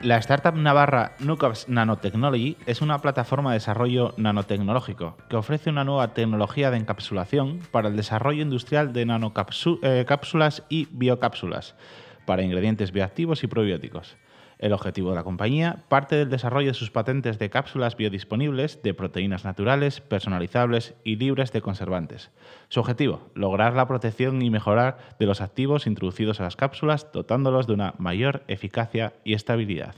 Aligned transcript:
La 0.00 0.16
startup 0.18 0.54
navarra 0.54 1.16
Nucaps 1.18 1.68
Nanotechnology 1.68 2.56
es 2.66 2.82
una 2.82 3.00
plataforma 3.00 3.50
de 3.50 3.56
desarrollo 3.56 4.14
nanotecnológico 4.16 5.16
que 5.28 5.34
ofrece 5.34 5.70
una 5.70 5.82
nueva 5.82 6.14
tecnología 6.14 6.70
de 6.70 6.76
encapsulación 6.76 7.58
para 7.72 7.88
el 7.88 7.96
desarrollo 7.96 8.42
industrial 8.42 8.92
de 8.92 9.06
nanocápsulas 9.06 10.62
y 10.68 10.86
biocápsulas 10.92 11.74
para 12.26 12.42
ingredientes 12.42 12.92
bioactivos 12.92 13.42
y 13.42 13.48
probióticos. 13.48 14.16
El 14.58 14.72
objetivo 14.72 15.10
de 15.10 15.16
la 15.16 15.22
compañía 15.22 15.84
parte 15.88 16.16
del 16.16 16.30
desarrollo 16.30 16.68
de 16.68 16.74
sus 16.74 16.90
patentes 16.90 17.38
de 17.38 17.48
cápsulas 17.48 17.96
biodisponibles 17.96 18.82
de 18.82 18.92
proteínas 18.92 19.44
naturales, 19.44 20.00
personalizables 20.00 20.94
y 21.04 21.16
libres 21.16 21.52
de 21.52 21.60
conservantes. 21.60 22.30
Su 22.68 22.80
objetivo, 22.80 23.30
lograr 23.34 23.74
la 23.74 23.86
protección 23.86 24.42
y 24.42 24.50
mejorar 24.50 24.98
de 25.18 25.26
los 25.26 25.40
activos 25.40 25.86
introducidos 25.86 26.40
a 26.40 26.44
las 26.44 26.56
cápsulas, 26.56 27.12
dotándolos 27.12 27.66
de 27.66 27.74
una 27.74 27.94
mayor 27.98 28.42
eficacia 28.48 29.12
y 29.24 29.34
estabilidad. 29.34 29.94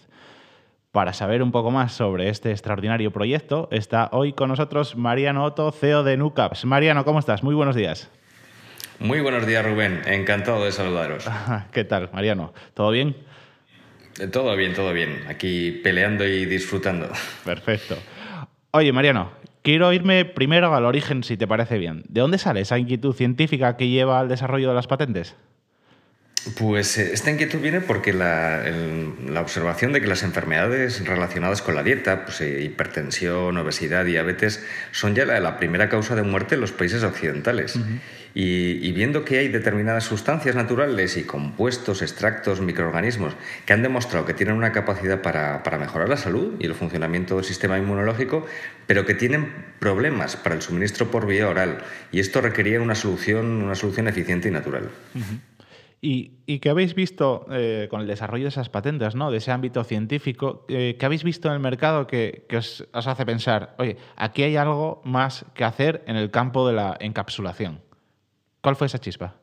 Para 0.93 1.13
saber 1.13 1.43
un 1.43 1.53
poco 1.53 1.71
más 1.71 1.93
sobre 1.93 2.29
este 2.29 2.51
extraordinario 2.51 3.13
proyecto, 3.13 3.69
está 3.71 4.09
hoy 4.13 4.33
con 4.33 4.49
nosotros 4.49 4.97
Mariano 4.97 5.45
Otto, 5.45 5.71
CEO 5.71 6.03
de 6.03 6.17
Nucaps. 6.17 6.65
Mariano, 6.65 7.05
¿cómo 7.05 7.21
estás? 7.21 7.45
Muy 7.45 7.55
buenos 7.55 7.77
días. 7.77 8.11
Muy 8.99 9.21
buenos 9.21 9.47
días, 9.47 9.65
Rubén. 9.65 10.03
Encantado 10.05 10.65
de 10.65 10.73
saludaros. 10.73 11.31
¿Qué 11.73 11.85
tal, 11.85 12.11
Mariano? 12.13 12.53
¿Todo 12.75 12.91
bien? 12.91 13.17
Eh, 14.19 14.27
todo 14.27 14.55
bien, 14.57 14.75
todo 14.75 14.93
bien. 14.93 15.25
Aquí 15.29 15.81
peleando 15.83 16.27
y 16.27 16.45
disfrutando. 16.47 17.09
Perfecto. 17.45 17.97
Oye, 18.73 18.93
Mariano, 18.93 19.33
quiero 19.63 19.93
irme 19.93 20.25
primero 20.25 20.75
al 20.75 20.85
origen, 20.85 21.25
si 21.25 21.37
te 21.37 21.47
parece 21.47 21.79
bien. 21.79 22.05
¿De 22.09 22.21
dónde 22.21 22.39
sale 22.39 22.61
esa 22.61 22.79
inquietud 22.79 23.15
científica 23.15 23.77
que 23.77 23.89
lleva 23.89 24.21
al 24.21 24.29
desarrollo 24.29 24.69
de 24.69 24.75
las 24.75 24.87
patentes? 24.87 25.35
Pues 26.59 26.97
eh, 26.97 27.11
esta 27.13 27.31
inquietud 27.31 27.59
viene 27.59 27.81
porque 27.81 28.15
la, 28.15 28.63
observación 29.41 29.93
de 29.93 30.01
que 30.01 30.07
las 30.07 30.23
enfermedades 30.23 31.05
relacionadas 31.07 31.61
con 31.61 31.75
la 31.75 31.83
dieta, 31.83 32.25
pues, 32.25 32.41
eh, 32.41 32.63
hipertensión, 32.63 33.57
obesidad, 33.59 34.05
diabetes, 34.05 34.65
son 34.91 35.15
ya 35.15 35.27
la, 35.27 35.59
primera 35.59 35.89
causa 35.91 36.15
de 36.17 36.23
muerte 36.23 36.55
en 36.55 36.63
los 36.63 36.73
países 36.73 37.03
occidentales. 37.03 37.79
Y, 38.35 38.93
viendo 38.93 39.25
que 39.25 39.39
hay 39.39 39.49
determinadas 39.49 40.05
sustancias 40.05 40.55
naturales 40.55 41.17
y 41.17 41.25
compuestos, 41.25 42.03
extractos, 42.03 42.61
microorganismos 42.61 43.35
que 43.67 43.73
han 43.73 43.83
demostrado 43.83 44.27
que 44.27 44.35
tienen 44.35 44.55
una 44.55 44.73
capacidad 44.73 45.23
para, 45.23 45.63
para, 45.63 45.79
mejorar 45.79 46.09
la 46.09 46.17
salud 46.17 46.55
y 46.59 46.67
el 46.67 46.75
funcionamiento 46.75 47.37
del 47.37 47.45
sistema 47.45 47.79
inmunológico, 47.79 48.47
pero 48.87 49.05
que 49.05 49.15
tienen 49.15 49.53
problemas 49.79 50.37
para 50.37 50.55
el 50.55 50.63
suministro 50.63 51.11
por 51.11 51.27
vía 51.27 51.49
oral. 51.49 51.79
Y 52.13 52.21
esto 52.21 52.41
requería 52.41 52.81
una 52.81 52.95
solución, 52.95 53.63
una 53.63 53.75
solución 53.75 54.09
eficiente 54.09 54.49
y 54.49 54.53
natural. 54.53 54.91
Y, 56.03 56.39
y 56.47 56.61
que 56.61 56.71
habéis 56.71 56.95
visto 56.95 57.47
eh, 57.51 57.87
con 57.91 58.01
el 58.01 58.07
desarrollo 58.07 58.45
de 58.45 58.49
esas 58.49 58.71
patentes, 58.71 59.15
¿no? 59.15 59.31
de 59.31 59.37
ese 59.37 59.51
ámbito 59.51 59.85
científico, 59.85 60.65
eh, 60.69 60.97
que 60.99 61.07
habéis 61.07 61.25
visto 61.25 61.49
en 61.49 61.55
el 61.55 61.61
mercado 61.61 62.07
que, 62.07 62.47
os, 62.57 62.89
hace 62.93 63.27
pensar, 63.27 63.75
oye, 63.79 63.99
aquí 64.17 64.43
hay 64.43 64.57
algo 64.57 65.03
más 65.05 65.45
que 65.55 65.65
hacer 65.65 66.03
en 66.07 66.17
el 66.17 66.31
campo 66.31 66.67
de 66.67 66.75
la 66.75 66.97
encapsulación. 67.01 67.83
¿Cuál 68.61 68.77
fue 68.77 68.87
esa 68.87 68.99
chispa? 68.99 69.35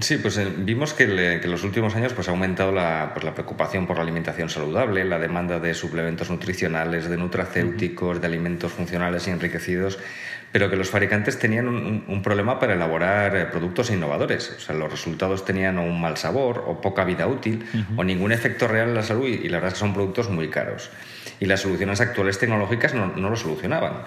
Sí, 0.00 0.16
pues 0.16 0.38
eh, 0.38 0.50
vimos 0.56 0.94
que, 0.94 1.04
en 1.04 1.50
los 1.50 1.64
últimos 1.64 1.94
años 1.94 2.14
pues, 2.14 2.28
ha 2.28 2.30
aumentado 2.30 2.72
la, 2.72 3.10
pues, 3.12 3.24
la, 3.24 3.34
preocupación 3.34 3.86
por 3.86 3.96
la 3.96 4.02
alimentación 4.02 4.48
saludable, 4.48 5.04
la 5.04 5.18
demanda 5.18 5.60
de 5.60 5.74
suplementos 5.74 6.30
nutricionales, 6.30 7.10
de 7.10 7.18
nutracéuticos, 7.18 8.20
de 8.20 8.26
alimentos 8.26 8.72
funcionales 8.72 9.28
y 9.28 9.30
enriquecidos 9.30 9.98
pero 10.52 10.68
que 10.68 10.76
los 10.76 10.90
fabricantes 10.90 11.38
tenían 11.38 11.66
un, 11.66 12.22
problema 12.22 12.60
para 12.60 12.74
elaborar 12.74 13.34
eh, 13.34 13.46
productos 13.46 13.90
innovadores. 13.90 14.54
O 14.58 14.60
sea, 14.60 14.76
los 14.76 14.90
resultados 14.90 15.44
tenían 15.44 15.78
un 15.78 15.98
mal 15.98 16.18
sabor 16.18 16.64
o 16.66 16.80
poca 16.80 17.04
vida 17.04 17.26
útil 17.26 17.64
o 17.96 18.04
ningún 18.04 18.32
efecto 18.32 18.68
real 18.68 18.90
en 18.90 18.94
la 18.94 19.02
salud 19.02 19.26
y, 19.26 19.48
la 19.48 19.56
verdad 19.56 19.68
es 19.68 19.74
que 19.74 19.80
son 19.80 19.94
productos 19.94 20.28
muy 20.28 20.48
caros. 20.48 20.90
Y 21.40 21.46
las 21.46 21.60
soluciones 21.60 22.00
actuales 22.00 22.38
tecnológicas 22.38 22.94
no, 22.94 23.06
lo 23.16 23.36
solucionaban. 23.36 24.04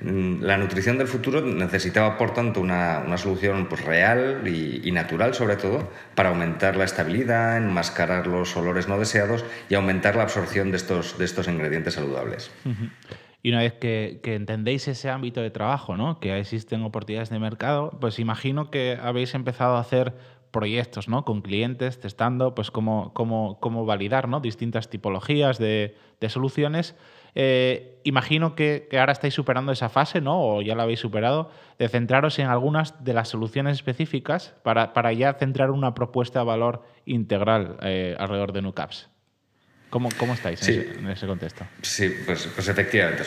Mm, 0.00 0.42
la 0.42 0.56
nutrición 0.56 0.98
del 0.98 1.08
futuro 1.08 1.40
necesitaba, 1.40 2.16
por 2.18 2.34
tanto, 2.34 2.60
una, 2.60 3.16
solución 3.16 3.66
pues, 3.66 3.84
real 3.84 4.46
y, 4.46 4.90
natural, 4.92 5.34
sobre 5.34 5.56
todo, 5.56 5.90
para 6.14 6.30
aumentar 6.30 6.76
la 6.76 6.84
estabilidad, 6.84 7.56
enmascarar 7.56 8.26
los 8.26 8.56
olores 8.56 8.88
no 8.88 8.98
deseados 8.98 9.44
y 9.68 9.74
aumentar 9.74 10.16
la 10.16 10.22
absorción 10.22 10.70
de 10.70 10.76
estos, 10.76 11.18
de 11.18 11.24
estos 11.24 11.48
ingredientes 11.48 11.94
saludables. 11.94 12.50
Y 13.46 13.50
una 13.50 13.60
vez 13.60 13.74
que, 13.74 14.20
entendéis 14.24 14.88
ese 14.88 15.08
ámbito 15.08 15.40
de 15.40 15.50
trabajo, 15.50 15.96
¿no? 15.96 16.18
que 16.18 16.36
existen 16.36 16.82
oportunidades 16.82 17.30
de 17.30 17.38
mercado, 17.38 17.96
pues 18.00 18.18
imagino 18.18 18.72
que 18.72 18.98
habéis 19.00 19.36
empezado 19.36 19.76
a 19.76 19.80
hacer 19.80 20.14
proyectos 20.56 21.06
¿no? 21.06 21.26
con 21.26 21.42
clientes, 21.42 22.00
testando 22.00 22.54
pues 22.54 22.70
cómo, 22.70 23.12
cómo, 23.12 23.58
cómo 23.60 23.84
validar 23.84 24.26
¿no? 24.26 24.40
distintas 24.40 24.88
tipologías 24.88 25.58
de, 25.58 25.94
soluciones. 26.28 26.96
Eh, 27.34 28.00
imagino 28.04 28.54
que, 28.54 28.88
ahora 28.98 29.12
estáis 29.12 29.34
superando 29.34 29.70
esa 29.70 29.90
fase, 29.90 30.22
¿no? 30.22 30.40
o 30.40 30.62
ya 30.62 30.74
la 30.74 30.84
habéis 30.84 31.00
superado, 31.00 31.50
de 31.78 31.90
centraros 31.90 32.38
en 32.38 32.46
algunas 32.46 33.04
de 33.04 33.12
las 33.12 33.28
soluciones 33.28 33.74
específicas 33.74 34.54
para, 34.62 34.94
para 34.94 35.12
ya 35.12 35.34
centrar 35.34 35.70
una 35.70 35.94
propuesta 35.94 36.38
de 36.38 36.46
valor 36.46 36.82
integral 37.04 37.76
eh, 37.82 38.16
alrededor 38.18 38.52
de 38.54 38.62
NuCaps. 38.62 39.10
¿Cómo, 39.96 40.10
cómo 40.18 40.34
estáis 40.34 40.60
en, 40.68 41.08
ese, 41.08 41.26
contexto? 41.26 41.64
Sí, 41.80 42.14
pues, 42.26 42.46
pues 42.54 42.68
efectivamente. 42.68 43.22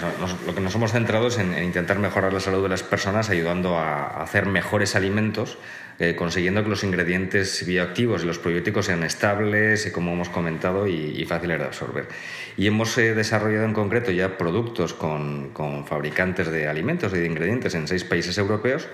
lo 0.46 0.54
que 0.54 0.62
nos 0.62 0.76
hemos 0.76 0.92
centrado 0.92 1.30
es 1.30 1.40
en, 1.40 1.64
intentar 1.64 1.98
mejorar 1.98 2.32
la 2.32 2.40
salud 2.40 2.62
de 2.62 2.70
las 2.70 2.84
personas, 2.84 3.32
ayudando 3.32 3.76
a, 3.76 4.22
hacer 4.22 4.46
mejores 4.46 4.96
alimentos, 4.96 5.58
eh, 5.98 6.16
consiguiendo 6.16 6.64
que 6.64 6.70
los 6.70 6.84
ingredientes 6.84 7.66
bioactivos 7.66 8.22
y 8.22 8.28
los 8.28 8.38
probióticos 8.38 8.86
sean 8.86 9.02
estables, 9.02 9.88
y, 9.88 9.92
como 9.92 10.14
hemos 10.14 10.30
comentado, 10.30 10.88
y, 10.88 11.26
fáciles 11.26 11.58
de 11.58 11.66
absorber. 11.66 12.08
Y 12.56 12.68
hemos 12.68 12.96
eh, 13.00 13.16
desarrollado 13.16 13.66
en 13.66 13.74
concreto 13.74 14.12
ya 14.12 14.38
productos 14.38 14.94
con, 14.94 15.50
con 15.50 15.88
fabricantes 15.88 16.52
de 16.52 16.68
alimentos 16.68 17.12
y 17.14 17.18
de 17.18 17.26
ingredientes 17.26 17.74
en 17.74 17.88
seis 17.88 18.04
países 18.04 18.38
europeos 18.38 18.88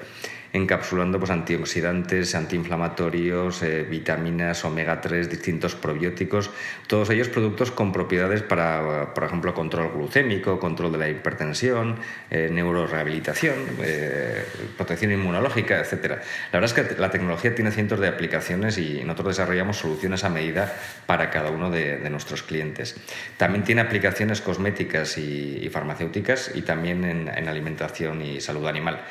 encapsulando 0.56 1.20
pues, 1.20 1.32
antioxidantes, 1.32 2.34
antiinflamatorios, 2.34 3.62
eh, 3.62 3.84
vitaminas, 3.84 4.64
omega 4.64 5.02
3, 5.02 5.30
distintos 5.30 5.76
probióticos, 5.76 6.50
todos 6.88 7.10
ellos 7.10 7.28
productos 7.28 7.72
con 7.72 7.92
propiedades 7.92 8.42
para, 8.42 9.14
por 9.14 9.26
ejemplo, 9.26 9.54
control 9.54 9.92
glucémico, 9.94 10.58
control 10.58 10.94
de 10.94 10.98
la 10.98 11.10
hipertensión, 11.10 11.98
eh, 12.32 12.50
neurorehabilitación, 12.52 13.56
eh, 13.84 14.46
protección 14.78 15.12
inmunológica, 15.12 15.80
etc. 15.80 16.22
La 16.52 16.60
verdad 16.60 16.64
es 16.64 16.74
que 16.74 17.02
la 17.02 17.12
tecnología 17.12 17.54
tiene 17.54 17.72
cientos 17.72 18.00
de 18.00 18.08
aplicaciones 18.08 18.78
y 18.78 19.02
nosotros 19.04 19.36
desarrollamos 19.36 19.78
soluciones 19.78 20.24
a 20.24 20.30
medida 20.30 20.74
para 21.06 21.30
cada 21.30 21.52
uno 21.52 21.70
de, 21.70 22.06
nuestros 22.06 22.44
clientes. 22.44 22.96
También 23.36 23.64
tiene 23.64 23.82
aplicaciones 23.82 24.40
cosméticas 24.40 25.18
y, 25.18 25.68
farmacéuticas 25.70 26.52
y 26.54 26.62
también 26.62 27.04
en, 27.04 27.28
en, 27.28 27.50
alimentación 27.50 28.22
y 28.22 28.40
salud 28.40 28.68
animal. 28.68 29.02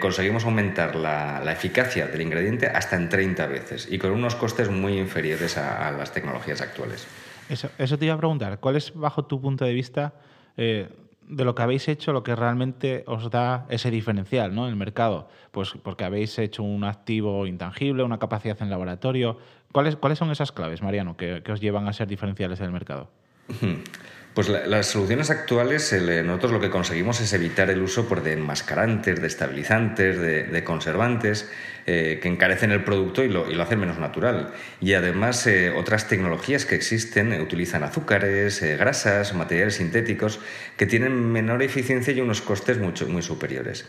conseguimos 0.00 0.44
aumentar 0.44 0.71
la, 0.94 1.52
eficacia 1.52 2.06
del 2.06 2.22
ingrediente 2.22 2.66
hasta 2.66 2.96
en 2.96 3.08
30 3.08 3.46
veces 3.46 3.88
y 3.90 3.98
con 3.98 4.12
unos 4.12 4.34
costes 4.34 4.70
muy 4.70 4.98
inferiores 4.98 5.56
a, 5.58 5.90
las 5.92 6.12
tecnologías 6.12 6.60
actuales. 6.60 7.06
Eso, 7.48 7.70
eso, 7.78 7.98
te 7.98 8.06
iba 8.06 8.14
a 8.14 8.18
preguntar, 8.18 8.58
¿cuál 8.60 8.76
es 8.76 8.94
bajo 8.94 9.24
tu 9.24 9.40
punto 9.40 9.64
de 9.64 9.72
vista 9.72 10.14
eh, 10.56 10.88
de 11.28 11.44
lo 11.44 11.54
que 11.54 11.62
habéis 11.62 11.88
hecho 11.88 12.12
lo 12.12 12.22
que 12.22 12.34
realmente 12.34 13.04
os 13.06 13.30
da 13.30 13.66
ese 13.68 13.90
diferencial 13.90 14.54
¿no? 14.54 14.64
en 14.64 14.70
el 14.70 14.76
mercado? 14.76 15.28
Pues 15.50 15.72
porque 15.82 16.04
habéis 16.04 16.38
hecho 16.38 16.62
un 16.62 16.84
activo 16.84 17.46
intangible, 17.46 18.02
una 18.02 18.18
capacidad 18.18 18.60
en 18.62 18.70
laboratorio. 18.70 19.38
¿Cuáles, 19.72 19.96
cuáles 19.96 20.18
son 20.18 20.30
esas 20.30 20.52
claves, 20.52 20.82
Mariano, 20.82 21.16
que, 21.16 21.42
que 21.42 21.52
os 21.52 21.60
llevan 21.60 21.88
a 21.88 21.92
ser 21.92 22.08
diferenciales 22.08 22.60
en 22.60 22.66
el 22.66 22.72
mercado? 22.72 23.10
Pues 24.34 24.48
las 24.48 24.86
soluciones 24.86 25.28
actuales, 25.28 25.92
nosotros 26.24 26.52
lo 26.52 26.60
que 26.60 26.70
conseguimos 26.70 27.20
es 27.20 27.34
evitar 27.34 27.68
el 27.68 27.82
uso 27.82 28.08
por 28.08 28.22
de 28.22 28.32
enmascarantes, 28.32 29.20
de 29.20 29.26
estabilizantes, 29.26 30.18
de, 30.18 30.64
conservantes, 30.64 31.50
eh, 31.84 32.20
que 32.22 32.28
encarecen 32.28 32.70
el 32.70 32.84
producto 32.84 33.24
y 33.24 33.28
lo, 33.28 33.44
hacen 33.60 33.80
menos 33.80 33.98
natural. 33.98 34.52
Y 34.80 34.94
además 34.94 35.46
eh, 35.48 35.70
otras 35.70 36.08
tecnologías 36.08 36.64
que 36.64 36.76
existen 36.76 37.32
utilizan 37.40 37.82
azúcares, 37.82 38.62
eh, 38.62 38.76
grasas, 38.76 39.34
materiales 39.34 39.74
sintéticos 39.74 40.38
que 40.76 40.86
tienen 40.86 41.32
menor 41.32 41.62
eficiencia 41.62 42.12
y 42.12 42.20
unos 42.20 42.40
costes 42.40 42.78
mucho, 42.78 43.08
muy 43.08 43.22
superiores. 43.22 43.86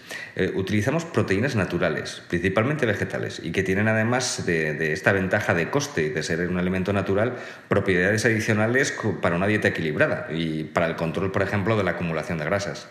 utilizamos 0.56 1.06
proteínas 1.06 1.56
naturales, 1.56 2.24
principalmente 2.30 2.86
vegetales, 2.86 3.42
y 3.44 3.52
que 3.52 3.64
tienen 3.64 3.88
además 3.88 4.46
de, 4.46 4.74
de 4.74 4.92
esta 4.94 5.12
ventaja 5.12 5.54
de 5.54 5.70
coste 5.70 6.10
de 6.10 6.24
ser 6.24 6.48
un 6.48 6.58
alimento 6.58 6.94
natural, 6.94 7.36
propiedades 7.68 8.26
adicionales 8.26 8.94
para 9.22 9.36
una 9.36 9.48
dieta 9.48 9.68
equilibrada 9.68 10.28
y 10.32 10.64
para 10.64 10.88
el 10.88 10.96
control, 10.96 11.32
por 11.32 11.44
ejemplo, 11.44 11.78
de 11.78 11.84
la 11.84 11.92
acumulación 11.92 12.38
de 12.38 12.46
grasas. 12.46 12.90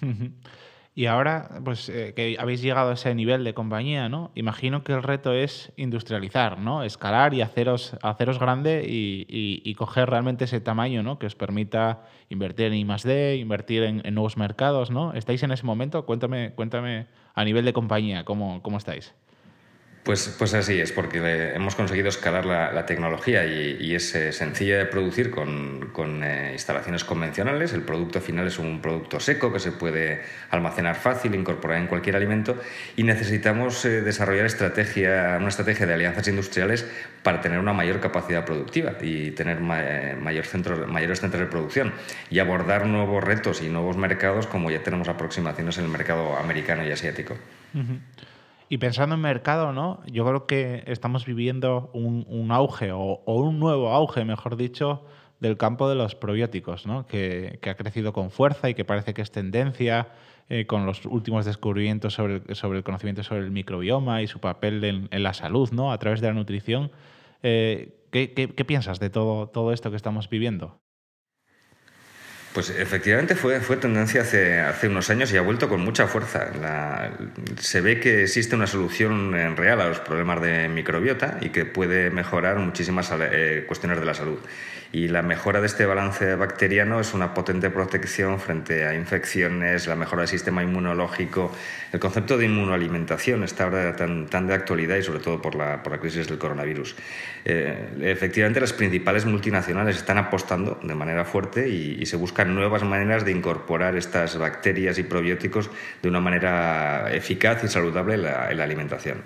Y 0.98 1.06
ahora, 1.06 1.60
pues 1.62 1.88
eh, 1.90 2.12
que 2.16 2.36
habéis 2.40 2.60
llegado 2.60 2.90
a 2.90 2.94
ese 2.94 3.14
nivel 3.14 3.44
de 3.44 3.54
compañía, 3.54 4.08
¿no? 4.08 4.32
Imagino 4.34 4.82
que 4.82 4.92
el 4.94 5.04
reto 5.04 5.32
es 5.32 5.70
industrializar, 5.76 6.58
¿no? 6.58 6.82
Escalar 6.82 7.34
y 7.34 7.40
haceros, 7.40 7.96
haceros 8.02 8.40
grande 8.40 8.84
y, 8.84 9.74
coger 9.76 10.10
realmente 10.10 10.46
ese 10.46 10.60
tamaño, 10.60 11.04
¿no? 11.04 11.20
Que 11.20 11.26
os 11.26 11.36
permita 11.36 12.02
invertir 12.30 12.72
en 12.72 12.74
I+.D., 12.74 13.36
invertir 13.36 13.84
en, 13.84 14.02
nuevos 14.12 14.36
mercados, 14.36 14.90
¿no? 14.90 15.12
¿Estáis 15.12 15.40
en 15.44 15.52
ese 15.52 15.64
momento? 15.64 16.04
Cuéntame, 16.04 16.50
cuéntame 16.56 17.06
a 17.32 17.44
nivel 17.44 17.64
de 17.64 17.72
compañía, 17.72 18.24
¿cómo, 18.24 18.60
cómo 18.60 18.76
estáis? 18.76 19.14
Pues, 20.08 20.34
pues 20.38 20.54
así 20.54 20.80
es, 20.80 20.90
porque 20.90 21.52
hemos 21.54 21.74
conseguido 21.74 22.08
escalar 22.08 22.46
la, 22.46 22.86
tecnología 22.86 23.44
y, 23.44 23.94
es 23.94 24.14
eh, 24.14 24.32
sencilla 24.32 24.78
de 24.78 24.86
producir 24.86 25.30
con, 25.30 26.24
eh, 26.24 26.52
instalaciones 26.54 27.04
convencionales. 27.04 27.74
El 27.74 27.82
producto 27.82 28.18
final 28.22 28.46
es 28.46 28.58
un 28.58 28.80
producto 28.80 29.20
seco 29.20 29.52
que 29.52 29.60
se 29.60 29.70
puede 29.70 30.22
almacenar 30.48 30.96
fácil, 30.96 31.34
incorporar 31.34 31.76
en 31.76 31.88
cualquier 31.88 32.16
alimento 32.16 32.56
y 32.96 33.02
necesitamos 33.02 33.84
eh, 33.84 34.00
desarrollar 34.00 34.46
una 34.46 35.48
estrategia 35.48 35.86
de 35.86 35.92
alianzas 35.92 36.26
industriales 36.26 36.86
para 37.22 37.42
tener 37.42 37.58
una 37.58 37.74
mayor 37.74 38.00
capacidad 38.00 38.46
productiva 38.46 38.94
y 39.02 39.32
tener 39.32 39.60
mayor 39.60 40.46
centros, 40.46 40.88
mayores 40.88 41.20
centros 41.20 41.42
de 41.42 41.48
producción 41.48 41.92
y 42.30 42.38
abordar 42.38 42.86
nuevos 42.86 43.22
retos 43.22 43.60
y 43.60 43.68
nuevos 43.68 43.98
mercados 43.98 44.46
como 44.46 44.70
ya 44.70 44.82
tenemos 44.82 45.06
aproximaciones 45.08 45.76
en 45.76 45.84
el 45.84 45.90
mercado 45.90 46.34
americano 46.38 46.82
y 46.88 46.92
asiático. 46.92 47.36
Y 48.68 48.78
pensando 48.78 49.14
en 49.14 49.22
mercado, 49.22 49.72
¿no? 49.72 50.00
Yo 50.06 50.26
creo 50.26 50.46
que 50.46 50.84
estamos 50.86 51.24
viviendo 51.24 51.90
un, 51.94 52.50
auge, 52.52 52.92
o, 52.92 53.22
un 53.26 53.58
nuevo 53.58 53.90
auge, 53.90 54.24
mejor 54.24 54.56
dicho, 54.56 55.04
del 55.40 55.56
campo 55.56 55.88
de 55.88 55.94
los 55.94 56.14
probióticos, 56.14 56.86
¿no? 56.86 57.06
Que, 57.06 57.58
ha 57.62 57.74
crecido 57.74 58.12
con 58.12 58.30
fuerza 58.30 58.68
y 58.68 58.74
que 58.74 58.84
parece 58.84 59.14
que 59.14 59.22
es 59.22 59.30
tendencia 59.30 60.08
eh, 60.50 60.66
con 60.66 60.84
los 60.84 61.06
últimos 61.06 61.46
descubrimientos 61.46 62.14
sobre, 62.14 62.54
sobre 62.54 62.78
el 62.78 62.84
conocimiento 62.84 63.22
sobre 63.22 63.40
el 63.40 63.50
microbioma 63.50 64.22
y 64.22 64.26
su 64.26 64.38
papel 64.40 64.84
en, 64.84 65.22
la 65.22 65.32
salud, 65.32 65.70
¿no? 65.72 65.90
A 65.92 65.98
través 65.98 66.20
de 66.20 66.26
la 66.26 66.34
nutrición. 66.34 66.90
Eh, 67.42 68.04
¿qué, 68.10 68.34
qué, 68.34 68.64
piensas 68.64 69.00
de 69.00 69.08
todo, 69.08 69.48
todo 69.48 69.72
esto 69.72 69.90
que 69.90 69.96
estamos 69.96 70.28
viviendo? 70.28 70.78
Pues 72.52 72.70
efectivamente 72.70 73.34
fue, 73.34 73.60
fue 73.60 73.76
tendencia 73.76 74.22
hace, 74.22 74.60
hace 74.60 74.88
unos 74.88 75.10
años 75.10 75.32
y 75.32 75.36
ha 75.36 75.42
vuelto 75.42 75.68
con 75.68 75.80
mucha 75.80 76.06
fuerza. 76.06 76.50
se 77.60 77.80
ve 77.80 78.00
que 78.00 78.22
existe 78.22 78.56
una 78.56 78.66
solución 78.66 79.32
real 79.56 79.80
a 79.80 79.88
los 79.88 80.00
problemas 80.00 80.40
de 80.40 80.68
microbiota 80.68 81.38
y 81.40 81.50
que 81.50 81.66
puede 81.66 82.10
mejorar 82.10 82.58
muchísimas 82.58 83.12
eh, 83.12 83.64
cuestiones 83.66 84.00
de 84.00 84.06
la 84.06 84.14
salud. 84.14 84.38
Y 84.90 85.08
la 85.08 85.20
mejora 85.20 85.60
de 85.60 85.66
este 85.66 85.84
balance 85.84 86.34
bacteriano 86.34 86.98
es 86.98 87.12
una 87.12 87.34
potente 87.34 87.68
protección 87.68 88.40
frente 88.40 88.86
a 88.86 88.94
infecciones, 88.94 89.86
la 89.86 89.96
mejora 89.96 90.22
del 90.22 90.28
sistema 90.28 90.62
inmunológico. 90.62 91.52
El 91.92 92.00
concepto 92.00 92.38
de 92.38 92.46
inmunoalimentación 92.46 93.44
está 93.44 93.64
ahora 93.64 93.94
tan, 93.96 94.28
tan 94.28 94.46
de 94.46 94.54
actualidad 94.54 94.96
y 94.96 95.02
sobre 95.02 95.18
todo 95.18 95.42
por 95.42 95.56
la, 95.56 95.82
por 95.82 95.92
la 95.92 96.00
crisis 96.00 96.26
del 96.26 96.38
coronavirus. 96.38 96.96
Eh, 97.44 97.90
efectivamente, 98.00 98.60
las 98.60 98.72
principales 98.72 99.26
multinacionales 99.26 99.96
están 99.96 100.16
apostando 100.16 100.80
de 100.82 100.94
manera 100.94 101.26
fuerte 101.26 101.68
y, 101.68 102.06
se 102.06 102.16
nuevas 102.44 102.82
maneras 102.84 103.24
de 103.24 103.32
incorporar 103.32 103.96
estas 103.96 104.36
bacterias 104.38 104.98
y 104.98 105.02
probióticos 105.02 105.70
de 106.02 106.08
una 106.08 106.20
manera 106.20 107.12
eficaz 107.12 107.64
y 107.64 107.68
saludable 107.68 108.14
en 108.14 108.22
la, 108.22 108.50
en 108.50 108.60
alimentación. 108.60 109.22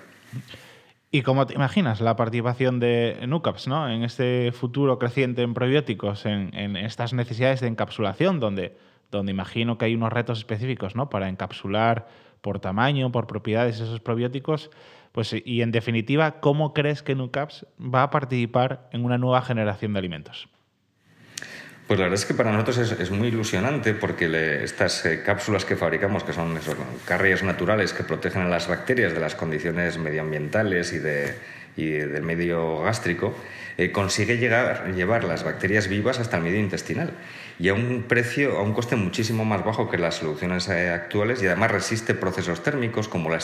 ¿Y 1.15 1.21
cómo 1.21 1.45
te 1.45 1.53
imaginas 1.53 2.01
la 2.01 2.15
participación 2.15 2.79
de 2.79 3.19
NUCAPS 3.27 3.67
¿no? 3.67 3.87
en 3.87 4.03
este 4.03 4.51
futuro 4.51 4.97
creciente 4.97 5.43
en 5.43 5.53
probióticos, 5.53 6.25
en, 6.25 6.75
estas 6.75 7.13
necesidades 7.13 7.61
de 7.61 7.67
encapsulación, 7.67 8.39
donde, 8.39 8.75
donde 9.11 9.31
imagino 9.31 9.77
que 9.77 9.85
hay 9.85 9.93
unos 9.93 10.11
retos 10.11 10.39
específicos 10.39 10.95
¿no? 10.95 11.11
para 11.11 11.29
encapsular 11.29 12.07
por 12.41 12.59
tamaño, 12.59 13.11
por 13.11 13.27
propiedades 13.27 13.75
esos 13.79 13.99
probióticos? 13.99 14.71
Pues, 15.11 15.35
y 15.45 15.61
en 15.61 15.71
definitiva, 15.71 16.39
¿cómo 16.39 16.73
crees 16.73 17.03
que 17.03 17.13
NUCAPS 17.13 17.67
va 17.79 18.01
a 18.01 18.09
participar 18.09 18.89
en 18.91 19.05
una 19.05 19.19
nueva 19.19 19.43
generación 19.43 19.93
de 19.93 19.99
alimentos? 19.99 20.49
Pues 21.87 21.99
la 21.99 22.05
verdad 22.05 22.19
es 22.19 22.25
que 22.25 22.33
para 22.33 22.51
nosotros 22.51 22.91
es, 22.97 23.11
muy 23.11 23.27
ilusionante 23.27 23.93
porque 23.93 24.63
estas 24.63 25.05
eh, 25.05 25.21
cápsulas 25.23 25.65
que 25.65 25.75
fabricamos, 25.75 26.23
que 26.23 26.31
son 26.31 26.55
esos 26.55 26.75
carriers 27.05 27.43
naturales 27.43 27.91
que 27.91 28.03
protegen 28.03 28.43
a 28.43 28.47
las 28.47 28.69
bacterias 28.69 29.13
de 29.13 29.19
las 29.19 29.35
condiciones 29.35 29.97
medioambientales 29.97 30.93
y, 30.93 30.99
de, 30.99 31.35
del 31.75 32.23
medio 32.23 32.83
gástrico, 32.83 33.35
eh, 33.77 33.91
consigue 33.91 34.37
llegar, 34.37 34.93
llevar 34.95 35.25
las 35.25 35.43
bacterias 35.43 35.89
vivas 35.89 36.19
hasta 36.19 36.37
el 36.37 36.43
medio 36.43 36.59
intestinal. 36.59 37.11
Y 37.59 37.67
a 37.67 37.73
un 37.73 38.05
precio, 38.07 38.57
a 38.57 38.61
un 38.61 38.73
coste 38.73 38.95
muchísimo 38.95 39.43
más 39.43 39.65
bajo 39.65 39.89
que 39.89 39.97
las 39.97 40.15
soluciones 40.15 40.69
eh, 40.69 40.89
actuales 40.89 41.43
y 41.43 41.47
además 41.47 41.71
resiste 41.71 42.13
procesos 42.13 42.63
térmicos 42.63 43.09
como 43.09 43.29
la, 43.29 43.39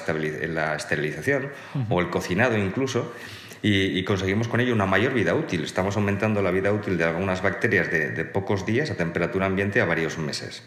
la 0.47 0.75
esterilización 0.75 1.49
o 1.89 1.99
el 1.99 2.09
cocinado 2.09 2.57
incluso 2.57 3.13
y, 3.61 4.03
conseguimos 4.03 4.47
con 4.47 4.59
ello 4.59 4.73
una 4.73 4.85
mayor 4.85 5.13
vida 5.13 5.33
útil. 5.33 5.63
Estamos 5.63 5.95
aumentando 5.97 6.41
la 6.41 6.51
vida 6.51 6.71
útil 6.71 6.97
de 6.97 7.03
algunas 7.03 7.41
bacterias 7.41 7.91
de, 7.91 8.11
de 8.11 8.25
pocos 8.25 8.65
días 8.65 8.89
a 8.91 8.95
temperatura 8.95 9.45
ambiente 9.45 9.81
a 9.81 9.85
varios 9.85 10.17
meses. 10.17 10.63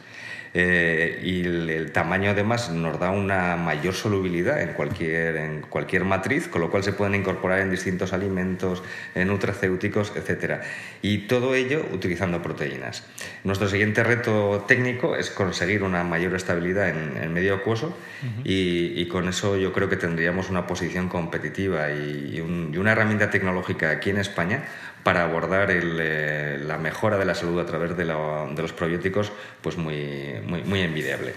Eh, 0.55 1.21
y 1.25 1.47
el, 1.47 1.93
tamaño 1.93 2.31
además 2.31 2.71
nos 2.71 3.01
da 3.01 3.11
una 3.11 3.57
mayor 3.57 3.95
solubilidad 3.95 4.61
en 4.61 4.75
cualquier, 4.75 5.37
en 5.37 5.63
cualquier 5.63 6.05
matriz, 6.05 6.49
con 6.49 6.61
lo 6.61 6.71
cual 6.71 6.83
se 6.83 6.93
pueden 6.93 7.15
incorporar 7.15 7.61
en 7.61 7.71
distintos 7.71 8.13
alimentos, 8.13 8.83
en 9.15 9.29
nutracéuticos, 9.29 10.13
etc. 10.15 10.63
Y 11.01 11.27
todo 11.27 11.55
ello 11.55 11.87
utilizando 11.93 12.43
proteínas. 12.43 13.07
Nuestro 13.45 13.69
siguiente 13.69 14.05
reto 14.05 14.65
técnico 14.69 15.17
es 15.17 15.31
conseguir 15.31 15.83
una 15.83 16.05
mayor 16.05 16.35
estabilidad 16.35 16.91
en 16.91 17.17
el 17.17 17.31
medio 17.31 17.55
acuoso 17.55 17.97
y, 18.45 19.01
y, 19.01 19.09
con 19.09 19.29
eso 19.29 19.57
yo 19.57 19.73
creo 19.73 19.89
que 19.89 19.97
tendríamos 19.97 20.51
una 20.51 20.67
posición 20.67 21.09
competitiva 21.09 21.91
y, 21.91 22.37
y 22.37 22.79
una 22.83 22.93
herramienta 22.93 23.31
tecnológica 23.31 23.91
aquí 23.91 24.11
en 24.11 24.19
España 24.19 24.65
para 25.05 25.25
abordar 25.25 25.69
eh, 25.71 26.61
la 26.65 26.79
mejora 26.79 27.17
de 27.17 27.25
la 27.25 27.35
salud 27.35 27.59
a 27.61 27.67
través 27.67 27.97
de, 27.97 28.05
los 28.05 28.73
probióticos, 28.73 29.33
pues 29.63 29.79
muy, 29.79 30.35
muy, 30.47 30.81
envidiable. 30.81 31.35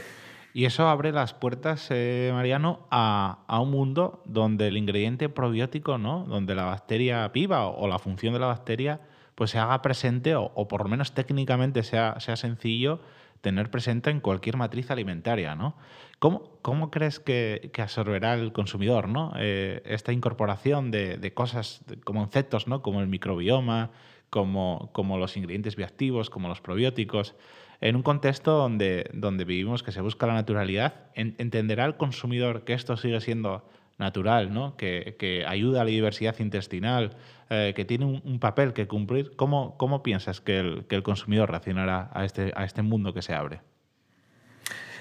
Y 0.53 0.65
eso 0.65 0.87
abre 0.87 1.11
las 1.11 1.33
puertas, 1.33 1.87
eh, 1.89 2.31
Mariano, 2.33 2.87
a, 2.89 3.37
un 3.61 3.71
mundo 3.71 4.23
donde 4.25 4.67
el 4.67 4.77
ingrediente 4.77 5.29
probiótico, 5.29 5.97
¿no? 5.97 6.25
donde 6.27 6.55
la 6.55 6.65
bacteria 6.65 7.27
viva 7.29 7.67
o, 7.67 7.87
la 7.87 7.99
función 7.99 8.33
de 8.33 8.39
la 8.39 8.47
bacteria 8.47 9.01
pues 9.35 9.51
se 9.51 9.59
haga 9.59 9.81
presente 9.81 10.35
o, 10.35 10.67
por 10.67 10.83
lo 10.83 10.89
menos 10.89 11.13
técnicamente 11.13 11.83
sea, 11.83 12.19
sea 12.19 12.37
sencillo 12.37 13.01
tener 13.45 13.69
presente 13.69 14.09
en 14.09 14.21
cualquier 14.21 14.57
matriz 14.57 14.89
alimentaria. 14.89 15.53
¿no? 15.53 15.75
¿Cómo, 16.17 16.57
cómo 16.63 16.89
crees 16.89 17.19
que, 17.19 17.71
absorberá 17.77 18.33
el 18.33 18.51
consumidor 18.53 19.07
¿no? 19.07 19.33
Eh, 19.37 19.83
esta 19.85 20.11
incorporación 20.11 20.89
de, 20.89 21.31
cosas, 21.35 21.85
como 22.03 22.21
conceptos 22.21 22.67
¿no? 22.67 22.81
como 22.81 23.01
el 23.01 23.07
microbioma, 23.07 23.91
como, 24.31 24.89
como, 24.93 25.19
los 25.19 25.37
ingredientes 25.37 25.75
bioactivos, 25.75 26.31
como 26.31 26.47
los 26.47 26.59
probióticos, 26.59 27.35
en 27.81 27.95
un 27.95 28.01
contexto 28.01 28.53
donde, 28.53 29.11
donde 29.13 29.45
vivimos 29.45 29.83
que 29.83 29.91
se 29.91 30.01
busca 30.01 30.25
la 30.25 30.33
naturalidad? 30.33 31.11
¿Entenderá 31.13 31.85
el 31.85 31.97
consumidor 31.97 32.63
que 32.63 32.73
esto 32.73 32.97
sigue 32.97 33.21
siendo 33.21 33.63
natural, 33.97 34.53
¿no? 34.53 34.75
que, 34.77 35.15
que 35.17 35.45
ayuda 35.45 35.81
a 35.81 35.83
la 35.83 35.91
diversidad 35.91 36.35
intestinal, 36.39 37.15
eh, 37.49 37.73
que 37.75 37.85
tiene 37.85 38.05
un, 38.05 38.39
papel 38.39 38.73
que 38.73 38.87
cumplir? 38.87 39.35
¿Cómo, 39.35 39.77
cómo 39.77 40.03
piensas 40.03 40.41
que 40.41 40.59
el, 40.59 40.85
que 40.87 40.95
el 40.95 41.03
consumidor 41.03 41.49
reaccionará 41.49 42.09
a 42.13 42.25
este, 42.25 42.51
a 42.55 42.65
este 42.65 42.81
mundo 42.81 43.13
que 43.13 43.21
se 43.21 43.33
abre? 43.33 43.61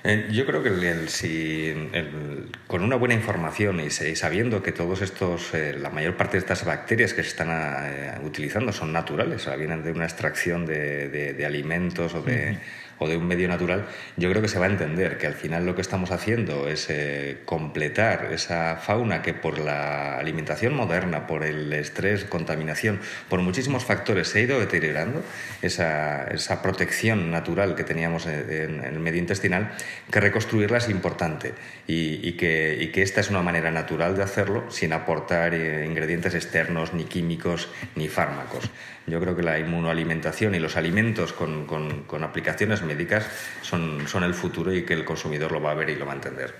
Eh, 0.06 0.28
yo 0.30 0.44
creo 0.44 0.62
que 0.62 1.08
si, 1.08 1.72
con 2.66 2.82
una 2.82 2.96
buena 2.96 3.14
información 3.14 3.80
y, 3.80 3.88
sabiendo 3.88 4.62
que 4.62 4.70
todos 4.70 5.00
estos, 5.00 5.54
eh, 5.54 5.78
la 5.78 5.88
mayor 5.88 6.18
parte 6.18 6.32
de 6.32 6.40
estas 6.40 6.62
bacterias 6.66 7.14
que 7.14 7.22
se 7.22 7.30
están 7.30 7.48
eh, 7.50 8.20
utilizando 8.22 8.70
son 8.70 8.92
naturales, 8.92 9.48
o 9.48 9.56
vienen 9.56 9.82
de 9.82 9.92
una 9.92 10.04
extracción 10.04 10.66
de, 10.66 11.42
alimentos 11.46 12.14
o 12.14 12.20
de 12.20 12.58
o 12.98 13.08
de 13.08 13.16
un 13.16 13.26
medio 13.26 13.48
natural, 13.48 13.86
yo 14.16 14.30
creo 14.30 14.42
que 14.42 14.48
se 14.48 14.58
va 14.58 14.66
a 14.66 14.70
entender 14.70 15.18
que 15.18 15.26
al 15.26 15.34
final 15.34 15.66
lo 15.66 15.74
que 15.74 15.80
estamos 15.80 16.10
haciendo 16.10 16.68
es 16.68 16.86
eh, 16.90 17.38
completar 17.44 18.30
esa 18.32 18.76
fauna 18.76 19.22
que 19.22 19.34
por 19.34 19.58
la 19.58 20.18
alimentación 20.18 20.74
moderna, 20.74 21.26
por 21.26 21.44
el 21.44 21.72
estrés, 21.72 22.24
contaminación, 22.24 23.00
por 23.28 23.40
muchísimos 23.40 23.84
factores 23.84 24.28
se 24.28 24.38
ha 24.38 24.42
ido 24.42 24.60
deteriorando, 24.60 25.22
esa, 25.62 26.24
esa 26.24 26.62
protección 26.62 27.30
natural 27.30 27.74
que 27.74 27.84
teníamos 27.84 28.26
en, 28.26 28.84
el 28.84 28.98
medio 29.00 29.20
intestinal, 29.20 29.72
que 30.10 30.20
reconstruirla 30.20 30.78
es 30.78 30.88
importante 30.88 31.54
y, 31.86 32.32
que, 32.32 32.76
y, 32.80 32.88
que, 32.88 33.02
esta 33.02 33.20
es 33.20 33.30
una 33.30 33.42
manera 33.42 33.70
natural 33.70 34.16
de 34.16 34.22
hacerlo 34.22 34.70
sin 34.70 34.92
aportar 34.92 35.54
eh, 35.54 35.86
ingredientes 35.86 36.34
externos, 36.34 36.94
ni 36.94 37.04
químicos, 37.04 37.68
ni 37.94 38.08
fármacos. 38.08 38.70
Yo 39.06 39.20
creo 39.20 39.36
que 39.36 39.42
la 39.42 39.58
inmunoalimentación 39.58 40.54
y 40.54 40.58
los 40.58 40.76
alimentos 40.76 41.32
con, 41.32 41.66
con, 41.66 42.24
aplicaciones 42.24 42.82
médicas 42.82 43.28
son, 43.62 44.08
son 44.08 44.24
el 44.24 44.34
futuro 44.34 44.72
y 44.74 44.84
que 44.84 44.94
el 44.94 45.04
consumidor 45.04 45.52
lo 45.52 45.60
va 45.60 45.72
a 45.72 45.74
ver 45.74 45.90
y 45.90 45.96
lo 45.96 46.06
va 46.06 46.12
a 46.12 46.16
entender. 46.16 46.54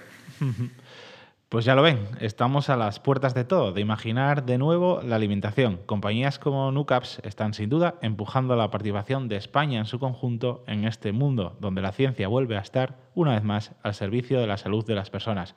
Pues 1.55 1.65
ya 1.65 1.77
lo 1.77 1.83
ven, 1.83 2.09
estamos 2.21 2.69
a 2.69 2.77
las 2.77 2.99
puertas 2.99 3.33
de 3.33 3.45
todo, 3.45 3.71
de 3.71 3.81
imaginar 3.81 4.45
de 4.45 4.59
nuevo 4.59 5.01
la 5.05 5.15
alimentación. 5.15 5.79
Compañías 5.87 6.41
como 6.41 6.73
Nucaps 6.73 7.21
están 7.23 7.55
sin 7.55 7.71
duda 7.71 7.95
empujando 8.03 8.57
la 8.57 8.73
participación 8.73 9.29
de 9.29 9.37
España 9.37 9.79
en 9.79 9.87
su 9.87 10.01
conjunto 10.01 10.65
en 10.67 10.85
este 10.85 11.13
mundo, 11.13 11.57
donde 11.61 11.81
la 11.81 11.93
ciencia 11.93 12.27
vuelve 12.27 12.57
a 12.57 12.61
estar 12.61 12.97
una 13.15 13.35
vez 13.35 13.45
más 13.45 13.71
al 13.85 13.95
servicio 13.95 14.41
de 14.41 14.49
la 14.49 14.57
salud 14.57 14.85
de 14.85 14.97
las 14.97 15.11
personas. 15.11 15.55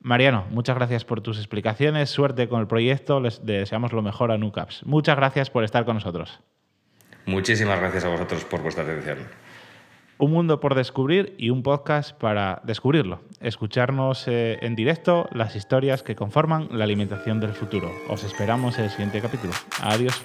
Mariano, 0.00 0.46
muchas 0.50 0.76
gracias 0.76 1.04
por 1.04 1.20
tus 1.20 1.36
explicaciones, 1.36 2.08
suerte 2.08 2.48
con 2.48 2.60
el 2.60 2.66
proyecto, 2.66 3.20
les 3.20 3.44
deseamos 3.44 3.92
lo 3.92 4.00
mejor 4.00 4.32
a 4.32 4.38
Nucaps. 4.38 4.84
Muchas 4.86 5.16
gracias 5.16 5.50
por 5.50 5.62
estar 5.62 5.84
con 5.84 5.94
nosotros. 5.94 6.40
Muchísimas 7.26 7.78
gracias 7.78 8.04
a 8.04 8.08
vosotros 8.08 8.44
por 8.44 8.62
vuestra 8.62 8.84
atención. 8.84 9.18
Un 10.16 10.32
mundo 10.32 10.60
por 10.60 10.74
descubrir 10.74 11.34
y 11.38 11.50
un 11.50 11.62
podcast 11.62 12.18
para 12.18 12.60
descubrirlo. 12.64 13.20
Escucharnos 13.40 14.26
eh, 14.26 14.58
en 14.62 14.74
directo 14.74 15.28
las 15.32 15.56
historias 15.56 16.02
que 16.02 16.16
conforman 16.16 16.68
la 16.72 16.84
alimentación 16.84 17.40
del 17.40 17.52
futuro. 17.52 17.90
Os 18.08 18.24
esperamos 18.24 18.78
en 18.78 18.84
el 18.84 18.90
siguiente 18.90 19.20
capítulo. 19.20 19.52
Adiós. 19.82 20.22